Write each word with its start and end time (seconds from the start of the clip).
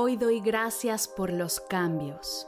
Hoy 0.00 0.16
doy 0.16 0.38
gracias 0.38 1.08
por 1.08 1.32
los 1.32 1.58
cambios. 1.58 2.46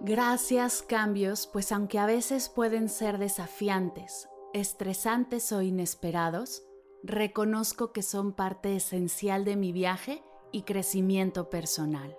Gracias 0.00 0.80
cambios, 0.80 1.46
pues 1.46 1.70
aunque 1.70 1.98
a 1.98 2.06
veces 2.06 2.48
pueden 2.48 2.88
ser 2.88 3.18
desafiantes, 3.18 4.30
estresantes 4.54 5.52
o 5.52 5.60
inesperados, 5.60 6.62
reconozco 7.02 7.92
que 7.92 8.02
son 8.02 8.32
parte 8.32 8.74
esencial 8.74 9.44
de 9.44 9.56
mi 9.56 9.70
viaje 9.72 10.24
y 10.50 10.62
crecimiento 10.62 11.50
personal. 11.50 12.16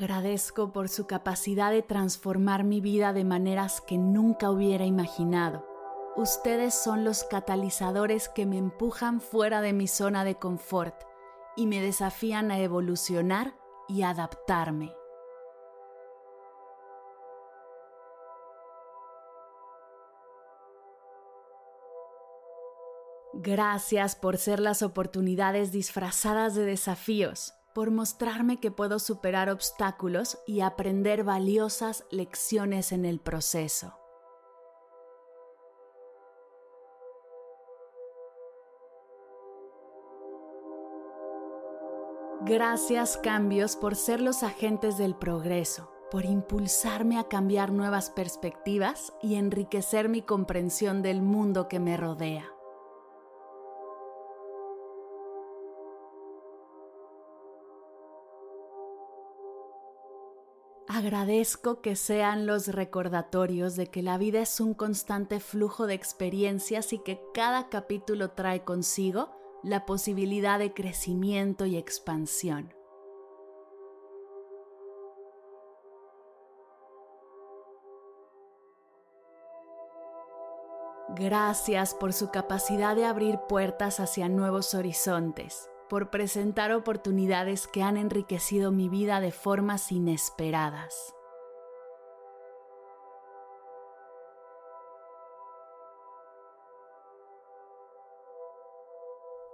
Agradezco 0.00 0.70
por 0.70 0.88
su 0.88 1.08
capacidad 1.08 1.72
de 1.72 1.82
transformar 1.82 2.62
mi 2.62 2.80
vida 2.80 3.12
de 3.12 3.24
maneras 3.24 3.80
que 3.80 3.98
nunca 3.98 4.48
hubiera 4.48 4.84
imaginado. 4.84 5.66
Ustedes 6.14 6.72
son 6.72 7.02
los 7.02 7.24
catalizadores 7.24 8.28
que 8.28 8.46
me 8.46 8.58
empujan 8.58 9.20
fuera 9.20 9.60
de 9.60 9.72
mi 9.72 9.88
zona 9.88 10.22
de 10.22 10.36
confort 10.36 10.94
y 11.56 11.66
me 11.66 11.80
desafían 11.80 12.52
a 12.52 12.60
evolucionar 12.60 13.56
y 13.88 14.02
adaptarme. 14.02 14.94
Gracias 23.32 24.14
por 24.14 24.36
ser 24.36 24.60
las 24.60 24.82
oportunidades 24.82 25.72
disfrazadas 25.72 26.54
de 26.54 26.64
desafíos 26.66 27.57
por 27.78 27.92
mostrarme 27.92 28.58
que 28.58 28.72
puedo 28.72 28.98
superar 28.98 29.48
obstáculos 29.48 30.40
y 30.48 30.62
aprender 30.62 31.22
valiosas 31.22 32.04
lecciones 32.10 32.90
en 32.90 33.04
el 33.04 33.20
proceso. 33.20 33.94
Gracias 42.40 43.16
cambios 43.16 43.76
por 43.76 43.94
ser 43.94 44.20
los 44.20 44.42
agentes 44.42 44.98
del 44.98 45.14
progreso, 45.14 45.88
por 46.10 46.24
impulsarme 46.24 47.16
a 47.16 47.28
cambiar 47.28 47.70
nuevas 47.70 48.10
perspectivas 48.10 49.12
y 49.22 49.36
enriquecer 49.36 50.08
mi 50.08 50.22
comprensión 50.22 51.00
del 51.00 51.22
mundo 51.22 51.68
que 51.68 51.78
me 51.78 51.96
rodea. 51.96 52.57
Agradezco 60.98 61.80
que 61.80 61.94
sean 61.94 62.48
los 62.48 62.66
recordatorios 62.66 63.76
de 63.76 63.86
que 63.86 64.02
la 64.02 64.18
vida 64.18 64.40
es 64.40 64.58
un 64.58 64.74
constante 64.74 65.38
flujo 65.38 65.86
de 65.86 65.94
experiencias 65.94 66.92
y 66.92 66.98
que 66.98 67.22
cada 67.32 67.68
capítulo 67.68 68.32
trae 68.32 68.64
consigo 68.64 69.30
la 69.62 69.86
posibilidad 69.86 70.58
de 70.58 70.74
crecimiento 70.74 71.66
y 71.66 71.76
expansión. 71.76 72.74
Gracias 81.10 81.94
por 81.94 82.12
su 82.12 82.32
capacidad 82.32 82.96
de 82.96 83.04
abrir 83.04 83.38
puertas 83.48 84.00
hacia 84.00 84.28
nuevos 84.28 84.74
horizontes 84.74 85.70
por 85.88 86.10
presentar 86.10 86.72
oportunidades 86.72 87.66
que 87.66 87.82
han 87.82 87.96
enriquecido 87.96 88.70
mi 88.70 88.88
vida 88.88 89.20
de 89.20 89.32
formas 89.32 89.90
inesperadas. 89.92 91.14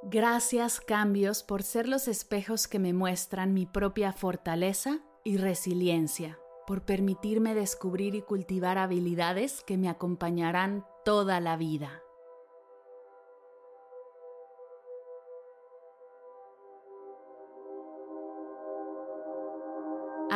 Gracias 0.06 0.80
cambios 0.80 1.42
por 1.42 1.62
ser 1.62 1.88
los 1.88 2.08
espejos 2.08 2.68
que 2.68 2.78
me 2.78 2.92
muestran 2.92 3.54
mi 3.54 3.64
propia 3.64 4.12
fortaleza 4.12 5.00
y 5.24 5.38
resiliencia, 5.38 6.38
por 6.66 6.82
permitirme 6.82 7.54
descubrir 7.54 8.14
y 8.14 8.20
cultivar 8.20 8.76
habilidades 8.76 9.62
que 9.62 9.78
me 9.78 9.88
acompañarán 9.88 10.84
toda 11.06 11.40
la 11.40 11.56
vida. 11.56 12.03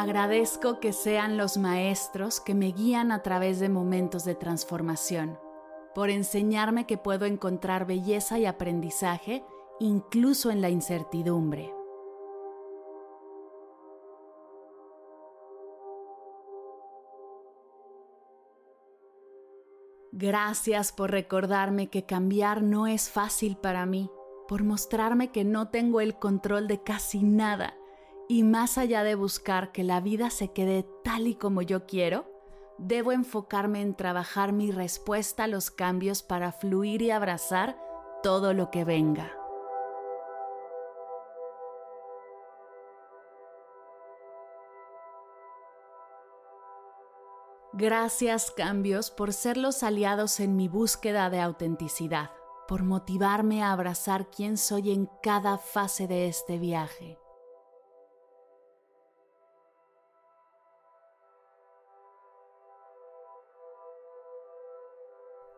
Agradezco 0.08 0.80
que 0.80 0.94
sean 0.94 1.36
los 1.36 1.58
maestros 1.58 2.40
que 2.40 2.54
me 2.54 2.72
guían 2.72 3.12
a 3.12 3.22
través 3.22 3.60
de 3.60 3.68
momentos 3.68 4.24
de 4.24 4.34
transformación, 4.34 5.38
por 5.94 6.08
enseñarme 6.08 6.86
que 6.86 6.96
puedo 6.96 7.26
encontrar 7.26 7.86
belleza 7.86 8.38
y 8.38 8.46
aprendizaje 8.46 9.44
incluso 9.80 10.50
en 10.50 10.62
la 10.62 10.70
incertidumbre. 10.70 11.74
Gracias 20.12 20.90
por 20.90 21.10
recordarme 21.10 21.90
que 21.90 22.06
cambiar 22.06 22.62
no 22.62 22.86
es 22.86 23.10
fácil 23.10 23.58
para 23.58 23.84
mí, 23.84 24.10
por 24.48 24.64
mostrarme 24.64 25.32
que 25.32 25.44
no 25.44 25.68
tengo 25.68 26.00
el 26.00 26.18
control 26.18 26.66
de 26.66 26.82
casi 26.82 27.22
nada 27.22 27.74
y 28.28 28.42
más 28.42 28.76
allá 28.76 29.02
de 29.02 29.14
buscar 29.14 29.72
que 29.72 29.82
la 29.82 30.00
vida 30.00 30.28
se 30.28 30.52
quede 30.52 30.86
tal 31.02 31.26
y 31.26 31.34
como 31.34 31.62
yo 31.62 31.86
quiero, 31.86 32.30
debo 32.76 33.12
enfocarme 33.12 33.80
en 33.80 33.94
trabajar 33.94 34.52
mi 34.52 34.70
respuesta 34.70 35.44
a 35.44 35.48
los 35.48 35.70
cambios 35.70 36.22
para 36.22 36.52
fluir 36.52 37.00
y 37.00 37.10
abrazar 37.10 37.78
todo 38.22 38.52
lo 38.52 38.70
que 38.70 38.84
venga. 38.84 39.32
Gracias 47.72 48.50
cambios 48.50 49.10
por 49.10 49.32
ser 49.32 49.56
los 49.56 49.82
aliados 49.82 50.40
en 50.40 50.56
mi 50.56 50.68
búsqueda 50.68 51.30
de 51.30 51.40
autenticidad, 51.40 52.30
por 52.66 52.82
motivarme 52.82 53.62
a 53.62 53.72
abrazar 53.72 54.30
quién 54.30 54.56
soy 54.56 54.90
en 54.90 55.08
cada 55.22 55.58
fase 55.58 56.08
de 56.08 56.26
este 56.26 56.58
viaje. 56.58 57.18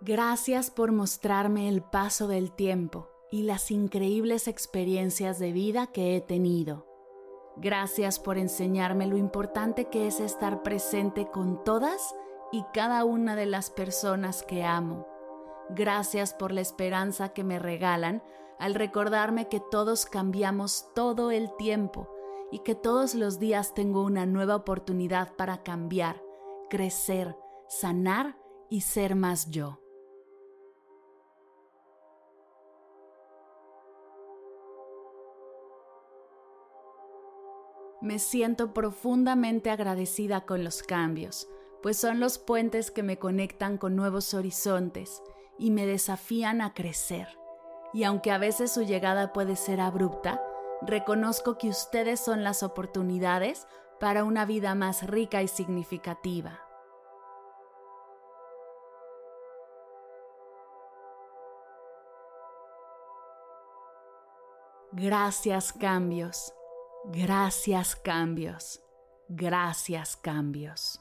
Gracias 0.02 0.70
por 0.70 0.92
mostrarme 0.92 1.68
el 1.68 1.82
paso 1.82 2.26
del 2.26 2.52
tiempo 2.52 3.10
y 3.30 3.42
las 3.42 3.70
increíbles 3.70 4.48
experiencias 4.48 5.38
de 5.38 5.52
vida 5.52 5.88
que 5.88 6.16
he 6.16 6.22
tenido. 6.22 6.86
Gracias 7.58 8.18
por 8.18 8.38
enseñarme 8.38 9.06
lo 9.06 9.18
importante 9.18 9.90
que 9.90 10.06
es 10.06 10.18
estar 10.20 10.62
presente 10.62 11.28
con 11.30 11.62
todas 11.64 12.14
y 12.50 12.64
cada 12.72 13.04
una 13.04 13.36
de 13.36 13.44
las 13.44 13.68
personas 13.68 14.42
que 14.42 14.64
amo. 14.64 15.06
Gracias 15.68 16.32
por 16.32 16.50
la 16.50 16.62
esperanza 16.62 17.34
que 17.34 17.44
me 17.44 17.58
regalan 17.58 18.22
al 18.58 18.74
recordarme 18.74 19.48
que 19.48 19.60
todos 19.60 20.06
cambiamos 20.06 20.94
todo 20.94 21.30
el 21.30 21.54
tiempo 21.58 22.08
y 22.50 22.60
que 22.60 22.74
todos 22.74 23.14
los 23.14 23.38
días 23.38 23.74
tengo 23.74 24.02
una 24.02 24.24
nueva 24.24 24.56
oportunidad 24.56 25.34
para 25.36 25.62
cambiar, 25.62 26.22
crecer, 26.70 27.36
sanar 27.68 28.38
y 28.70 28.80
ser 28.80 29.14
más 29.14 29.50
yo. 29.50 29.79
Me 38.00 38.18
siento 38.18 38.72
profundamente 38.72 39.70
agradecida 39.70 40.46
con 40.46 40.64
los 40.64 40.82
cambios, 40.82 41.48
pues 41.82 41.98
son 41.98 42.18
los 42.18 42.38
puentes 42.38 42.90
que 42.90 43.02
me 43.02 43.18
conectan 43.18 43.76
con 43.76 43.94
nuevos 43.94 44.32
horizontes 44.32 45.22
y 45.58 45.70
me 45.70 45.84
desafían 45.84 46.62
a 46.62 46.72
crecer, 46.72 47.28
y 47.92 48.04
aunque 48.04 48.30
a 48.30 48.38
veces 48.38 48.72
su 48.72 48.82
llegada 48.82 49.34
puede 49.34 49.54
ser 49.54 49.82
abrupta, 49.82 50.42
reconozco 50.80 51.58
que 51.58 51.68
ustedes 51.68 52.20
son 52.20 52.42
las 52.42 52.62
oportunidades 52.62 53.66
para 53.98 54.24
una 54.24 54.46
vida 54.46 54.74
más 54.74 55.06
rica 55.06 55.42
y 55.42 55.48
significativa. 55.48 56.60
Gracias 64.92 65.72
cambios, 65.72 66.54
gracias 67.04 67.96
cambios, 67.96 68.82
gracias 69.28 70.16
cambios. 70.16 71.00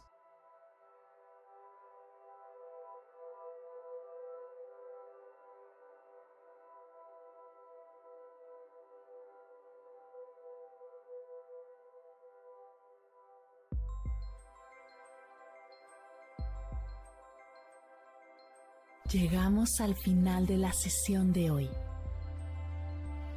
Llegamos 19.12 19.80
al 19.82 19.96
final 19.96 20.46
de 20.46 20.58
la 20.58 20.72
sesión 20.72 21.34
de 21.34 21.50
hoy 21.50 21.70